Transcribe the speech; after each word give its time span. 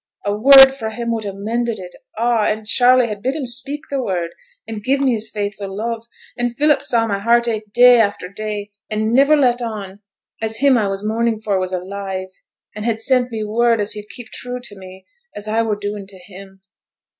A 0.25 0.35
word 0.35 0.73
fra' 0.73 0.95
him 0.95 1.11
would 1.11 1.25
ha' 1.25 1.31
mended 1.35 1.77
it 1.77 1.93
a'; 2.17 2.47
and 2.49 2.65
Charley 2.65 3.07
had 3.07 3.21
bid 3.21 3.35
him 3.35 3.45
speak 3.45 3.81
the 3.91 4.01
word, 4.01 4.31
and 4.67 4.83
give 4.83 4.99
me 4.99 5.11
his 5.13 5.29
faithful 5.29 5.77
love, 5.77 6.07
and 6.35 6.57
Philip 6.57 6.81
saw 6.81 7.05
my 7.05 7.19
heart 7.19 7.47
ache 7.47 7.71
day 7.71 7.99
after 7.99 8.27
day, 8.27 8.71
and 8.89 9.13
niver 9.13 9.37
let 9.37 9.61
on 9.61 10.01
as 10.41 10.57
him 10.57 10.75
I 10.75 10.87
was 10.87 11.05
mourning 11.07 11.39
for 11.39 11.59
was 11.59 11.71
alive, 11.71 12.29
and 12.75 12.83
had 12.83 12.99
sent 12.99 13.29
me 13.31 13.43
word 13.43 13.79
as 13.79 13.91
he'd 13.91 14.09
keep 14.09 14.29
true 14.31 14.59
to 14.63 14.75
me, 14.75 15.05
as 15.35 15.47
I 15.47 15.61
were 15.61 15.75
to 15.75 15.87
do 15.99 16.03
to 16.07 16.17
him.' 16.17 16.61